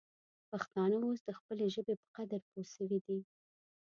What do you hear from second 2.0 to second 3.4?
په قدر پوه سوي دي.